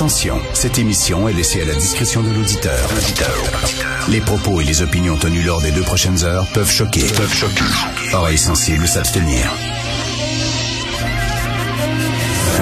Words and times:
Attention, 0.00 0.40
cette 0.54 0.78
émission 0.78 1.28
est 1.28 1.34
laissée 1.34 1.60
à 1.60 1.66
la 1.66 1.74
discrétion 1.74 2.22
de 2.22 2.30
l'auditeur. 2.30 2.88
Les 4.08 4.22
propos 4.22 4.62
et 4.62 4.64
les 4.64 4.80
opinions 4.80 5.18
tenues 5.18 5.42
lors 5.42 5.60
des 5.60 5.72
deux 5.72 5.82
prochaines 5.82 6.24
heures 6.24 6.46
peuvent 6.54 6.70
choquer. 6.70 7.02
Peuvent 7.02 7.34
choquer. 7.34 7.64
Oreilles 8.14 8.38
sensibles 8.38 8.88
s'abstenir. 8.88 9.52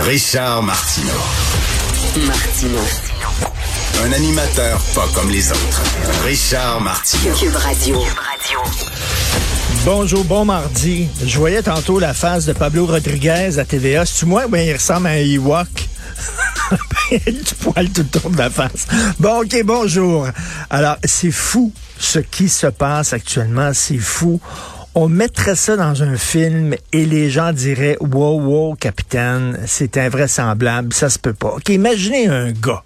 Richard 0.02 0.64
Martineau. 0.64 1.12
Martino. 2.26 2.80
Un 4.02 4.12
animateur 4.14 4.80
pas 4.92 5.06
comme 5.14 5.30
les 5.30 5.52
autres. 5.52 5.82
Richard 6.24 6.80
Martineau. 6.80 7.34
Cube 7.36 7.54
Radio. 7.54 8.02
Bonjour, 9.84 10.24
bon 10.24 10.44
mardi. 10.44 11.06
Je 11.24 11.38
voyais 11.38 11.62
tantôt 11.62 12.00
la 12.00 12.14
face 12.14 12.46
de 12.46 12.52
Pablo 12.52 12.86
Rodriguez 12.86 13.60
à 13.60 13.64
TVA. 13.64 14.04
C'est-tu 14.04 14.26
moi? 14.26 14.48
Ben, 14.48 14.66
il 14.66 14.72
ressemble 14.72 15.06
à 15.06 15.10
un 15.10 15.18
Ewok. 15.18 15.87
du 17.10 17.54
poil 17.60 17.88
tout 17.90 18.00
autour 18.00 18.30
de 18.30 18.38
la 18.38 18.50
face. 18.50 18.86
Bon, 19.18 19.42
OK, 19.42 19.56
bonjour. 19.64 20.28
Alors, 20.70 20.96
c'est 21.04 21.30
fou 21.30 21.72
ce 21.98 22.18
qui 22.18 22.48
se 22.48 22.66
passe 22.66 23.12
actuellement. 23.12 23.72
C'est 23.72 23.98
fou. 23.98 24.40
On 24.94 25.08
mettrait 25.08 25.56
ça 25.56 25.76
dans 25.76 26.02
un 26.02 26.16
film 26.16 26.74
et 26.92 27.06
les 27.06 27.30
gens 27.30 27.52
diraient 27.52 27.96
Wow, 28.00 28.40
wow, 28.40 28.74
capitaine, 28.74 29.58
c'est 29.66 29.96
invraisemblable, 29.96 30.92
ça 30.92 31.08
se 31.08 31.18
peut 31.18 31.34
pas. 31.34 31.54
OK, 31.56 31.68
imaginez 31.68 32.26
un 32.28 32.50
gars 32.52 32.82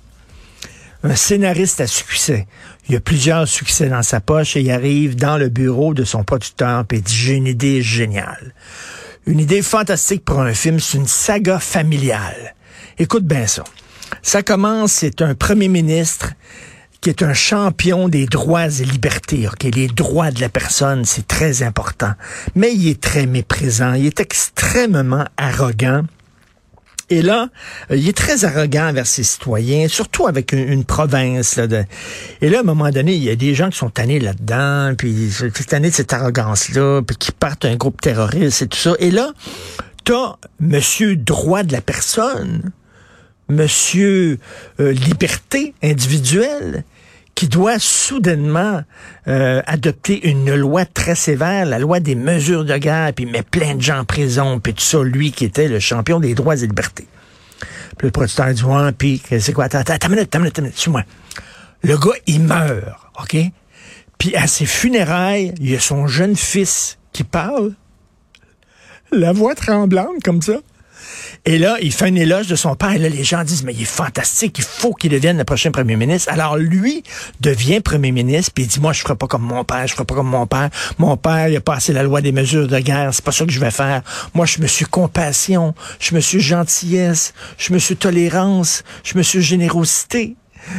un 1.05 1.17
scénariste 1.17 1.81
à 1.81 1.87
succès. 1.87 2.47
Il 2.89 2.97
a 2.97 3.01
plusieurs 3.01 3.49
succès 3.49 3.89
dans 3.89 4.03
sa 4.03 4.21
poche 4.21 4.57
et 4.57 4.61
il 4.61 4.71
arrive 4.71 5.17
dans 5.17 5.37
le 5.37 5.49
bureau 5.49 5.95
de 5.95 6.05
son 6.05 6.25
producteur 6.25 6.85
et 6.91 7.01
dit 7.01 7.15
j'ai 7.15 7.35
une 7.35 7.47
idée 7.47 7.83
géniale. 7.83 8.55
Une 9.27 9.41
idée 9.41 9.63
fantastique 9.63 10.25
pour 10.25 10.41
un 10.41 10.55
film, 10.55 10.81
c'est 10.81 10.99
une 10.99 11.07
saga 11.07 11.59
familiale. 11.59 12.55
Écoute 12.99 13.25
bien 13.25 13.47
ça. 13.47 13.65
Ça 14.23 14.43
commence, 14.43 14.93
c'est 14.93 15.23
un 15.23 15.35
premier 15.35 15.69
ministre 15.69 16.33
qui 17.01 17.11
est 17.11 17.23
un 17.23 17.35
champion 17.35 18.09
des 18.09 18.27
droits 18.27 18.69
et 18.69 18.85
libertés. 18.85 19.49
Ok, 19.49 19.65
les 19.75 19.89
droits 19.89 20.31
de 20.31 20.41
la 20.41 20.49
personne, 20.49 21.05
c'est 21.05 21.27
très 21.27 21.63
important. 21.63 22.13
Mais 22.55 22.73
il 22.73 22.89
est 22.89 23.01
très 23.01 23.27
méprisant, 23.27 23.95
il 23.95 24.07
est 24.07 24.21
extrêmement 24.21 25.25
arrogant. 25.37 26.05
Et 27.11 27.21
là, 27.21 27.49
euh, 27.91 27.97
il 27.97 28.09
est 28.09 28.17
très 28.17 28.45
arrogant 28.45 28.89
envers 28.89 29.07
ses 29.07 29.25
citoyens, 29.25 29.89
surtout 29.89 30.29
avec 30.29 30.53
une, 30.53 30.85
province. 30.85 31.57
Là. 31.57 31.67
Et 32.41 32.49
là, 32.49 32.59
à 32.59 32.61
un 32.61 32.65
moment 32.65 32.91
donné, 32.91 33.15
il 33.15 33.23
y 33.23 33.31
a 33.31 33.37
des 33.37 33.55
gens 33.55 33.69
qui 33.69 33.79
sont 33.79 33.91
tannés 33.91 34.21
là-dedans, 34.21 34.95
puis 34.97 35.29
tannés 35.69 35.91
de 35.91 35.95
cette 35.95 36.13
arrogance-là, 36.13 37.03
puis 37.03 37.17
qui 37.17 37.33
partent 37.33 37.65
un 37.65 37.77
groupe 37.77 38.01
terroriste 38.01 38.63
et 38.63 38.69
tout 38.69 38.79
ça. 38.79 38.95
Et 39.01 39.11
là, 39.11 39.33
t'as 40.05 40.37
Monsieur 40.61 41.17
droit 41.17 41.65
de 41.65 41.73
la 41.73 41.81
personne, 41.81 42.71
Monsieur 43.53 44.39
euh, 44.81 44.93
liberté 44.93 45.75
individuelle, 45.83 46.85
qui 47.35 47.49
doit 47.49 47.79
soudainement 47.79 48.83
euh, 49.27 49.63
adopter 49.67 50.29
une 50.29 50.55
loi 50.55 50.85
très 50.85 51.15
sévère, 51.15 51.67
la 51.67 51.79
loi 51.79 52.01
des 52.01 52.15
mesures 52.15 52.65
de 52.65 52.77
guerre, 52.77 53.13
puis 53.15 53.27
met 53.27 53.43
plein 53.43 53.75
de 53.75 53.81
gens 53.81 54.01
en 54.01 54.05
prison, 54.05 54.61
puis 54.61 54.75
tout 54.75 54.83
ça, 54.83 55.03
lui 55.03 55.33
qui 55.33 55.45
était 55.45 55.69
le 55.69 55.81
champion 55.81 56.21
des 56.21 56.35
droits 56.35 56.57
et 56.57 56.67
libertés. 56.67 57.07
Puis 57.99 58.07
le 58.07 58.11
producteur 58.11 58.53
dit, 58.53 58.65
ouais, 58.65 58.93
puis 58.93 59.23
c'est 59.41 59.53
quoi, 59.53 59.65
attends, 59.65 59.79
attends, 59.79 60.09
minute, 60.09 60.35
minute, 60.37 60.59
minute, 60.59 60.79
suis-moi. 60.79 61.05
Le 61.83 61.97
gars, 61.97 62.13
il 62.27 62.43
meurt, 62.43 62.97
OK? 63.21 63.37
Puis 64.19 64.37
à 64.37 64.47
ses 64.47 64.67
funérailles, 64.67 65.53
il 65.59 65.71
y 65.71 65.77
a 65.77 65.81
son 65.81 66.07
jeune 66.07 66.37
fils 66.37 66.99
qui 67.13 67.25
parle, 67.25 67.75
la 69.11 69.33
voix 69.33 69.55
tremblante 69.55 70.23
comme 70.25 70.43
ça. 70.43 70.59
Et 71.45 71.59
là, 71.59 71.77
il 71.83 71.93
fait 71.93 72.07
un 72.07 72.15
éloge 72.15 72.47
de 72.47 72.55
son 72.55 72.77
père. 72.77 72.93
Et 72.93 72.99
là, 72.99 73.09
les 73.09 73.25
gens 73.25 73.43
disent, 73.43 73.65
mais 73.65 73.75
il 73.75 73.83
est 73.83 73.85
fantastique, 73.85 74.59
il 74.59 74.65
faut 74.65 74.95
qu'il 74.95 75.11
devienne 75.11 75.39
le 75.39 75.45
prochain 75.45 75.73
premier 75.73 75.97
ministre. 75.97 76.31
Alors, 76.33 76.57
lui 76.57 77.03
devient 77.41 77.81
premier 77.81 78.13
ministre, 78.13 78.53
puis 78.55 78.65
il 78.65 78.69
dit, 78.69 78.79
moi, 78.79 78.93
je 78.93 79.01
ferai 79.01 79.17
pas 79.17 79.27
comme 79.27 79.43
mon 79.43 79.65
père, 79.65 79.85
je 79.89 79.95
ferai 79.95 80.05
pas 80.05 80.15
comme 80.15 80.29
mon 80.29 80.47
père. 80.47 80.71
Mon 80.99 81.17
père, 81.17 81.49
il 81.49 81.57
a 81.57 81.61
passé 81.61 81.93
la 81.93 82.05
loi 82.05 82.21
des 82.21 82.31
mesures 82.31 82.69
de 82.69 82.79
guerre, 82.79 83.13
c'est 83.13 83.25
pas 83.25 83.33
ça 83.33 83.45
que 83.45 83.51
je 83.51 83.59
vais 83.59 83.73
faire. 83.73 84.03
Moi, 84.35 84.47
je 84.47 84.61
me 84.61 84.69
suis 84.69 84.85
compassion, 84.85 85.75
je 85.99 86.15
me 86.15 86.21
suis 86.21 86.41
gentillesse, 86.41 87.35
je 87.59 87.73
me 87.73 87.79
suis 87.79 87.97
tolérance, 87.97 88.85
je 89.03 89.19
me 89.19 89.25
suis 89.25 89.43
générosité. 89.43 90.37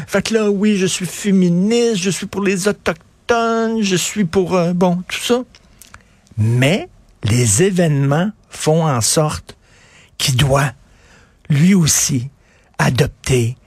Fait 0.07 0.21
que 0.21 0.33
là, 0.33 0.49
oui, 0.49 0.77
je 0.77 0.85
suis 0.85 1.05
féministe, 1.05 1.97
je 1.97 2.09
suis 2.09 2.25
pour 2.25 2.41
les 2.41 2.69
autochtones, 2.69 3.81
je 3.81 3.97
suis 3.97 4.23
pour, 4.23 4.55
euh, 4.55 4.71
bon, 4.71 5.03
tout 5.09 5.19
ça. 5.19 5.43
Mais 6.37 6.87
les 7.25 7.63
événements 7.63 8.31
font 8.49 8.87
en 8.87 9.01
sorte 9.01 9.57
qui 10.17 10.33
doit, 10.33 10.71
lui 11.49 11.73
aussi, 11.73 12.29
adopter 12.77 13.57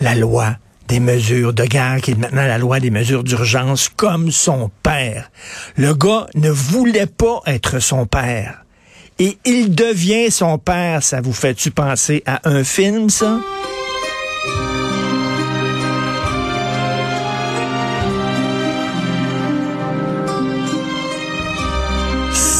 la 0.00 0.14
loi 0.14 0.56
des 0.88 1.00
mesures 1.00 1.52
de 1.52 1.64
guerre, 1.64 2.00
qui 2.00 2.12
est 2.12 2.18
maintenant 2.18 2.46
la 2.46 2.58
loi 2.58 2.80
des 2.80 2.90
mesures 2.90 3.24
d'urgence, 3.24 3.88
comme 3.88 4.30
son 4.30 4.70
père. 4.82 5.30
Le 5.76 5.94
gars 5.94 6.26
ne 6.34 6.50
voulait 6.50 7.06
pas 7.06 7.40
être 7.46 7.80
son 7.80 8.06
père. 8.06 8.62
Et 9.18 9.38
il 9.44 9.74
devient 9.74 10.30
son 10.30 10.58
père. 10.58 11.02
Ça 11.02 11.20
vous 11.20 11.32
fait-tu 11.32 11.70
penser 11.70 12.22
à 12.26 12.48
un 12.48 12.64
film, 12.64 13.08
ça? 13.08 13.40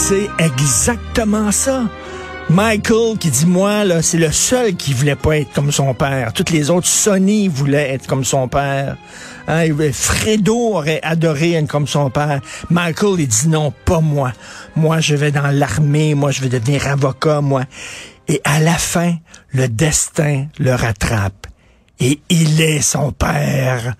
C'est 0.08 0.30
exactement 0.38 1.52
ça. 1.52 1.84
Michael 2.48 3.18
qui 3.18 3.30
dit 3.30 3.44
moi 3.44 3.82
là 3.82 4.02
c'est 4.02 4.18
le 4.18 4.30
seul 4.30 4.76
qui 4.76 4.94
voulait 4.94 5.16
pas 5.16 5.38
être 5.38 5.52
comme 5.52 5.72
son 5.72 5.94
père. 5.94 6.32
Toutes 6.32 6.50
les 6.50 6.70
autres 6.70 6.86
Sonny 6.86 7.48
voulaient 7.48 7.94
être 7.94 8.06
comme 8.06 8.24
son 8.24 8.46
père. 8.46 8.96
Hein, 9.48 9.64
Fredo 9.92 10.56
aurait 10.56 11.00
adoré 11.02 11.54
être 11.54 11.66
comme 11.66 11.88
son 11.88 12.08
père. 12.08 12.40
Michael 12.70 13.20
il 13.20 13.26
dit 13.26 13.48
non 13.48 13.72
pas 13.84 14.00
moi. 14.00 14.32
Moi 14.76 15.00
je 15.00 15.16
vais 15.16 15.32
dans 15.32 15.50
l'armée. 15.50 16.14
Moi 16.14 16.30
je 16.30 16.40
vais 16.40 16.48
devenir 16.48 16.86
avocat. 16.86 17.40
Moi. 17.40 17.64
Et 18.28 18.40
à 18.44 18.60
la 18.60 18.74
fin 18.74 19.16
le 19.50 19.66
destin 19.66 20.46
le 20.58 20.72
rattrape 20.72 21.45
et 22.00 22.20
il 22.28 22.60
est 22.60 22.80
son 22.80 23.12
père. 23.12 23.94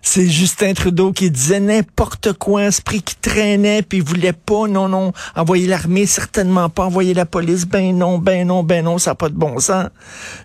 C'est 0.00 0.28
Justin 0.28 0.74
Trudeau 0.74 1.12
qui 1.12 1.30
disait 1.30 1.60
n'importe 1.60 2.32
quoi, 2.32 2.66
esprit 2.66 3.02
qui 3.02 3.16
traînait, 3.16 3.82
puis 3.82 3.98
il 3.98 4.04
voulait 4.04 4.32
pas, 4.32 4.66
non, 4.68 4.88
non, 4.88 5.12
envoyer 5.36 5.66
l'armée, 5.66 6.06
certainement 6.06 6.68
pas, 6.68 6.84
envoyer 6.84 7.14
la 7.14 7.26
police, 7.26 7.66
ben 7.66 7.96
non, 7.96 8.18
ben 8.18 8.46
non, 8.46 8.62
ben 8.62 8.84
non, 8.84 8.98
ça 8.98 9.10
n'a 9.10 9.14
pas 9.16 9.28
de 9.28 9.34
bon 9.34 9.58
sens. 9.58 9.88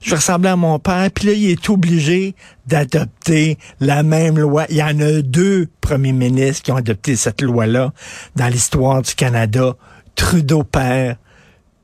Je 0.02 0.10
vais 0.10 0.16
ressembler 0.18 0.50
à 0.50 0.56
mon 0.56 0.80
père, 0.80 1.10
puis 1.12 1.28
là, 1.28 1.34
il 1.34 1.50
est 1.50 1.70
obligé 1.70 2.36
d'adopter 2.68 3.58
la 3.80 4.04
même 4.04 4.40
loi. 4.40 4.66
Il 4.70 4.78
y 4.78 4.84
en 4.84 5.00
a 5.00 5.22
deux 5.22 5.68
premiers 5.82 6.14
ministres 6.14 6.64
qui 6.64 6.72
ont 6.72 6.78
adopté 6.78 7.16
cette 7.16 7.42
loi-là 7.42 7.94
dans 8.36 8.48
l'histoire 8.48 9.02
du 9.02 9.14
Canada. 9.16 9.76
Trudeau 10.16 10.64
père, 10.64 11.16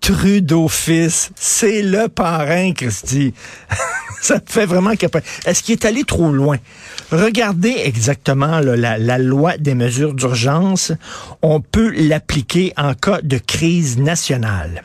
Trudeau 0.01 0.67
fils, 0.67 1.31
c'est 1.35 1.81
le 1.81 2.07
parrain, 2.07 2.73
Christy. 2.73 3.33
ça 4.21 4.39
fait 4.45 4.65
vraiment 4.65 4.95
capoter. 4.95 5.25
Est-ce 5.45 5.61
qu'il 5.63 5.73
est 5.73 5.85
allé 5.85 6.03
trop 6.03 6.31
loin? 6.31 6.57
Regardez 7.11 7.75
exactement 7.83 8.59
la, 8.59 9.17
loi 9.17 9.57
des 9.57 9.75
mesures 9.75 10.13
d'urgence. 10.13 10.91
On 11.41 11.61
peut 11.61 11.91
l'appliquer 11.91 12.73
en 12.77 12.93
cas 12.93 13.21
de 13.21 13.37
crise 13.37 13.97
nationale. 13.97 14.83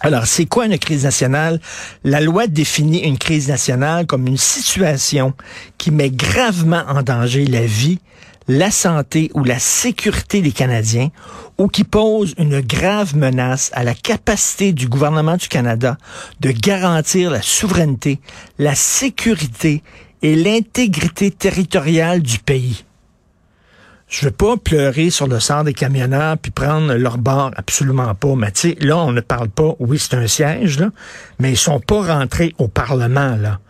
Alors, 0.00 0.26
c'est 0.26 0.46
quoi 0.46 0.66
une 0.66 0.78
crise 0.78 1.04
nationale? 1.04 1.60
La 2.04 2.20
loi 2.20 2.46
définit 2.46 3.00
une 3.00 3.18
crise 3.18 3.48
nationale 3.48 4.06
comme 4.06 4.26
une 4.28 4.36
situation 4.36 5.32
qui 5.76 5.90
met 5.90 6.10
gravement 6.10 6.84
en 6.88 7.02
danger 7.02 7.44
la 7.46 7.66
vie, 7.66 7.98
la 8.48 8.70
santé 8.70 9.30
ou 9.34 9.44
la 9.44 9.58
sécurité 9.58 10.40
des 10.40 10.52
Canadiens 10.52 11.10
ou 11.58 11.68
qui 11.68 11.84
pose 11.84 12.34
une 12.38 12.60
grave 12.60 13.14
menace 13.14 13.70
à 13.74 13.84
la 13.84 13.94
capacité 13.94 14.72
du 14.72 14.88
gouvernement 14.88 15.36
du 15.36 15.48
Canada 15.48 15.98
de 16.40 16.50
garantir 16.50 17.30
la 17.30 17.42
souveraineté, 17.42 18.20
la 18.58 18.74
sécurité 18.74 19.82
et 20.22 20.34
l'intégrité 20.34 21.30
territoriale 21.30 22.22
du 22.22 22.38
pays. 22.38 22.84
Je 24.08 24.24
veux 24.24 24.32
pas 24.32 24.56
pleurer 24.56 25.10
sur 25.10 25.26
le 25.26 25.38
sort 25.38 25.64
des 25.64 25.74
camionneurs 25.74 26.38
puis 26.38 26.50
prendre 26.50 26.94
leur 26.94 27.18
bord, 27.18 27.50
absolument 27.56 28.14
pas. 28.14 28.34
Mais 28.34 28.50
tu 28.52 28.74
là, 28.80 28.96
on 28.96 29.12
ne 29.12 29.20
parle 29.20 29.50
pas, 29.50 29.74
oui, 29.80 29.98
c'est 29.98 30.16
un 30.16 30.26
siège, 30.26 30.80
là, 30.80 30.90
mais 31.38 31.52
ils 31.52 31.58
sont 31.58 31.80
pas 31.80 32.02
rentrés 32.02 32.54
au 32.56 32.68
Parlement, 32.68 33.36
là. 33.36 33.60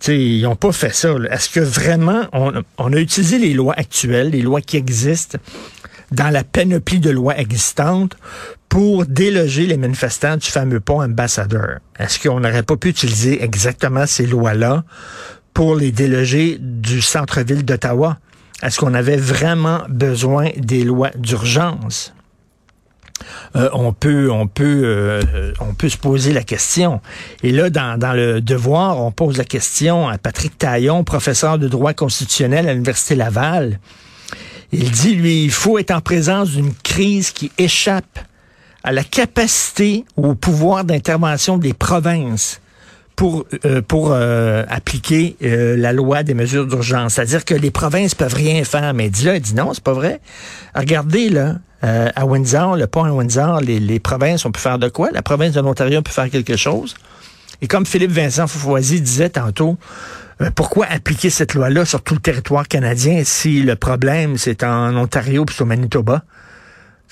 Sais, 0.00 0.18
ils 0.18 0.42
n'ont 0.42 0.56
pas 0.56 0.72
fait 0.72 0.94
ça. 0.94 1.14
Est-ce 1.30 1.48
que 1.48 1.60
vraiment 1.60 2.26
on, 2.32 2.52
on, 2.78 2.92
a 2.92 2.96
utilisé 2.98 3.38
les 3.38 3.54
lois 3.54 3.74
actuelles, 3.76 4.30
les 4.30 4.42
lois 4.42 4.60
qui 4.60 4.76
existent, 4.76 5.38
dans 6.10 6.30
la 6.30 6.44
panoplie 6.44 7.00
de 7.00 7.10
lois 7.10 7.38
existantes 7.38 8.16
pour 8.68 9.06
déloger 9.06 9.66
les 9.66 9.76
manifestants 9.76 10.36
du 10.36 10.48
fameux 10.48 10.80
pont 10.80 11.02
ambassadeur? 11.02 11.78
Est-ce 11.98 12.18
qu'on 12.20 12.40
n'aurait 12.40 12.62
pas 12.62 12.76
pu 12.76 12.88
utiliser 12.88 13.42
exactement 13.42 14.06
ces 14.06 14.26
lois-là 14.26 14.84
pour 15.52 15.76
les 15.76 15.92
déloger 15.92 16.58
du 16.60 17.00
centre-ville 17.00 17.64
d'Ottawa? 17.64 18.18
Est-ce 18.62 18.78
qu'on 18.78 18.94
avait 18.94 19.16
vraiment 19.16 19.82
besoin 19.88 20.50
des 20.56 20.84
lois 20.84 21.10
d'urgence? 21.16 22.14
Euh, 23.56 23.68
on 23.72 23.92
peut, 23.92 24.30
on 24.30 24.46
peut, 24.46 24.82
euh, 24.84 25.52
on 25.60 25.74
peut 25.74 25.88
se 25.88 25.96
poser 25.96 26.32
la 26.32 26.42
question. 26.42 27.00
Et 27.42 27.50
là, 27.52 27.70
dans, 27.70 27.98
dans 27.98 28.12
le 28.12 28.40
devoir, 28.40 29.00
on 29.00 29.10
pose 29.10 29.38
la 29.38 29.44
question 29.44 30.08
à 30.08 30.18
Patrick 30.18 30.58
Taillon, 30.58 31.04
professeur 31.04 31.58
de 31.58 31.68
droit 31.68 31.92
constitutionnel 31.92 32.68
à 32.68 32.72
l'université 32.72 33.14
Laval. 33.14 33.78
Il 34.72 34.90
dit, 34.90 35.14
lui, 35.14 35.44
il 35.44 35.50
faut 35.50 35.78
être 35.78 35.92
en 35.92 36.00
présence 36.00 36.50
d'une 36.50 36.74
crise 36.74 37.30
qui 37.30 37.52
échappe 37.58 38.18
à 38.82 38.92
la 38.92 39.04
capacité 39.04 40.04
ou 40.16 40.30
au 40.30 40.34
pouvoir 40.34 40.84
d'intervention 40.84 41.58
des 41.58 41.72
provinces 41.72 42.60
pour 43.16 43.46
euh, 43.64 43.82
pour 43.82 44.10
euh, 44.12 44.64
appliquer 44.68 45.36
euh, 45.42 45.76
la 45.76 45.92
loi 45.92 46.22
des 46.22 46.34
mesures 46.34 46.66
d'urgence. 46.66 47.14
C'est-à-dire 47.14 47.44
que 47.44 47.54
les 47.54 47.70
provinces 47.70 48.14
peuvent 48.14 48.34
rien 48.34 48.64
faire. 48.64 48.94
Mais 48.94 49.10
dit 49.10 49.24
là, 49.24 49.38
dit 49.38 49.54
non, 49.54 49.72
c'est 49.74 49.82
pas 49.82 49.92
vrai. 49.92 50.20
Regardez 50.74 51.30
là, 51.30 51.56
à 51.82 52.24
Windsor, 52.24 52.76
le 52.76 52.86
pont 52.86 53.04
à 53.04 53.10
Windsor, 53.10 53.60
les, 53.60 53.78
les 53.78 54.00
provinces, 54.00 54.46
on 54.46 54.52
peut 54.52 54.60
faire 54.60 54.78
de 54.78 54.88
quoi? 54.88 55.10
La 55.12 55.20
province 55.20 55.52
de 55.52 55.60
l'Ontario 55.60 56.00
peut 56.00 56.10
faire 56.10 56.30
quelque 56.30 56.56
chose. 56.56 56.94
Et 57.60 57.66
comme 57.66 57.84
Philippe 57.84 58.10
Vincent 58.10 58.46
Foufoisy 58.46 59.02
disait 59.02 59.28
tantôt, 59.28 59.76
pourquoi 60.54 60.86
appliquer 60.86 61.28
cette 61.28 61.52
loi-là 61.52 61.84
sur 61.84 62.02
tout 62.02 62.14
le 62.14 62.20
territoire 62.20 62.68
canadien 62.68 63.22
si 63.24 63.62
le 63.62 63.76
problème 63.76 64.38
c'est 64.38 64.64
en 64.64 64.96
Ontario 64.96 65.44
puis 65.44 65.56
au 65.60 65.66
Manitoba? 65.66 66.24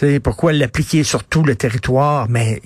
sais, 0.03 0.21
pourquoi 0.21 0.53
l'appliquer 0.53 1.05
sur 1.05 1.25
tout 1.25 1.43
le 1.43 1.55
territoire? 1.55 2.29
Mais 2.29 2.61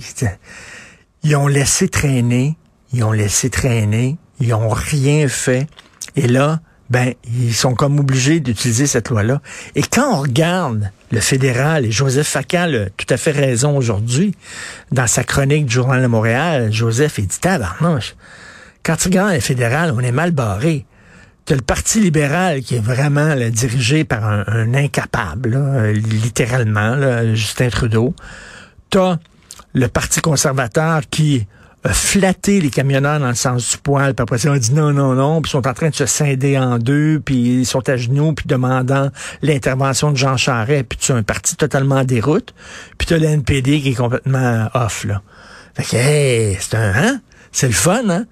ils 1.23 1.37
ont 1.37 1.49
laissé 1.49 1.89
traîner 1.89 2.57
ils 2.97 3.05
ont 3.05 3.13
laissé 3.13 3.51
traîner, 3.51 4.17
ils 4.41 4.55
ont 4.55 4.71
rien 4.71 5.29
fait. 5.29 5.67
Et 6.17 6.27
là, 6.27 6.61
ben, 6.89 7.13
ils 7.25 7.55
sont 7.55 7.75
comme 7.75 8.01
obligés 8.01 8.41
d'utiliser 8.41 8.87
cette 8.87 9.11
loi-là. 9.11 9.43
Et 9.75 9.83
quand 9.83 10.15
on 10.15 10.21
regarde 10.23 10.91
le 11.11 11.21
fédéral, 11.21 11.85
et 11.85 11.91
Joseph 11.91 12.27
Facan 12.27 12.73
a 12.73 12.89
tout 12.97 13.07
à 13.11 13.19
fait 13.19 13.33
raison 13.33 13.77
aujourd'hui, 13.77 14.35
dans 14.93 15.07
sa 15.07 15.25
chronique 15.25 15.67
du 15.67 15.75
Journal 15.75 16.01
de 16.01 16.07
Montréal, 16.07 16.73
Joseph, 16.73 17.19
il 17.19 17.27
dit, 17.27 17.39
tabarnouche, 17.39 18.15
quand 18.83 18.97
tu 18.97 19.09
regardes 19.09 19.35
le 19.35 19.41
fédéral, 19.41 19.93
on 19.95 20.01
est 20.01 20.13
mal 20.13 20.31
barré. 20.31 20.87
T'as 21.45 21.55
le 21.55 21.61
Parti 21.61 22.01
libéral 22.01 22.63
qui 22.63 22.77
est 22.77 22.85
vraiment 22.85 23.37
dirigé 23.51 24.05
par 24.05 24.25
un, 24.25 24.73
incapable, 24.73 25.59
littéralement, 25.93 26.97
Justin 27.35 27.69
Trudeau. 27.69 28.15
T'as 28.89 29.19
le 29.75 29.89
Parti 29.89 30.21
conservateur 30.23 31.03
qui 31.11 31.47
flatter 31.89 32.61
les 32.61 32.71
camionneurs 32.71 33.21
dans 33.21 33.29
le 33.29 33.35
sens 33.35 33.73
du 33.73 33.79
poil, 33.79 34.15
puis 34.15 34.23
après 34.23 34.39
ça, 34.39 34.51
on 34.51 34.57
dit 34.57 34.73
non, 34.73 34.93
non, 34.93 35.15
non, 35.15 35.43
puis 35.43 35.51
ils 35.51 35.53
sont 35.53 35.67
en 35.67 35.75
train 35.75 35.91
de 35.91 35.95
se 35.95 36.07
scinder 36.07 36.59
en 36.59 36.79
deux, 36.79 37.21
puis 37.25 37.61
ils 37.61 37.67
sont 37.67 37.89
à 37.89 37.97
genoux, 37.97 38.33
puis 38.33 38.47
demandant 38.47 39.11
l'intervention 39.43 40.13
de 40.13 40.17
Jean 40.17 40.37
Charest, 40.37 40.85
puis 40.89 40.99
tu 40.99 41.13
as 41.13 41.17
un 41.17 41.23
parti 41.23 41.57
totalement 41.57 42.05
déroute, 42.05 42.55
puis 42.99 43.07
tu 43.07 43.15
as 43.15 43.19
le 43.19 43.27
NPD 43.27 43.81
qui 43.81 43.91
est 43.91 43.95
complètement 43.95 44.69
off, 44.75 45.05
là. 45.05 45.23
Fait 45.75 45.83
que, 45.83 45.97
hey, 45.97 46.57
c'est 46.59 46.77
un, 46.77 46.93
hein? 46.95 47.21
C'est 47.53 47.67
le 47.67 47.75
fun, 47.75 48.09
hein? 48.09 48.25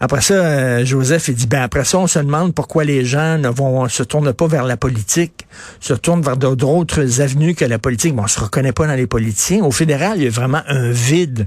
Après 0.00 0.20
ça, 0.20 0.34
euh, 0.34 0.84
Joseph, 0.84 1.28
il 1.28 1.36
dit, 1.36 1.46
ben 1.46 1.62
après 1.62 1.84
ça, 1.84 1.96
on 1.98 2.08
se 2.08 2.18
demande 2.18 2.54
pourquoi 2.54 2.82
les 2.82 3.04
gens 3.04 3.38
ne 3.38 3.48
vont 3.48 3.88
se 3.88 4.02
tournent 4.02 4.32
pas 4.32 4.48
vers 4.48 4.64
la 4.64 4.76
politique, 4.76 5.46
se 5.78 5.94
tournent 5.94 6.22
vers 6.22 6.36
d'autres 6.36 7.20
avenues 7.20 7.54
que 7.54 7.64
la 7.64 7.78
politique. 7.78 8.16
Bon, 8.16 8.24
on 8.24 8.26
se 8.26 8.40
reconnaît 8.40 8.72
pas 8.72 8.88
dans 8.88 8.96
les 8.96 9.06
politiciens. 9.06 9.62
Au 9.62 9.70
fédéral, 9.70 10.14
il 10.16 10.24
y 10.24 10.26
a 10.26 10.30
vraiment 10.30 10.62
un 10.66 10.90
vide 10.90 11.46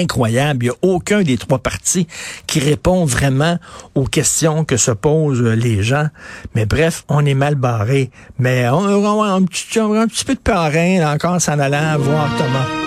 incroyable. 0.00 0.64
Il 0.64 0.68
n'y 0.68 0.74
a 0.74 0.78
aucun 0.82 1.22
des 1.22 1.36
trois 1.36 1.58
partis 1.58 2.06
qui 2.46 2.60
répond 2.60 3.04
vraiment 3.04 3.58
aux 3.94 4.04
questions 4.04 4.64
que 4.64 4.76
se 4.76 4.90
posent 4.90 5.42
les 5.42 5.82
gens. 5.82 6.08
Mais 6.54 6.66
bref, 6.66 7.04
on 7.08 7.24
est 7.24 7.34
mal 7.34 7.54
barré. 7.54 8.10
Mais 8.38 8.68
on, 8.68 9.22
a 9.22 9.26
un, 9.28 9.42
petit, 9.42 9.78
un 9.78 10.06
petit 10.06 10.24
peu 10.24 10.34
de 10.34 10.40
parrain 10.40 11.12
encore 11.12 11.40
s'en 11.40 11.58
allant 11.58 11.98
voir 11.98 12.28
Thomas. 12.36 12.83